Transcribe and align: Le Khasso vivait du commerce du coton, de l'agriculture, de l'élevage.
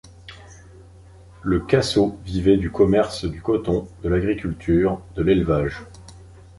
Le 1.43 1.59
Khasso 1.59 2.17
vivait 2.25 2.57
du 2.57 2.71
commerce 2.71 3.25
du 3.25 3.39
coton, 3.39 3.87
de 4.01 4.09
l'agriculture, 4.09 4.99
de 5.15 5.21
l'élevage. 5.21 5.83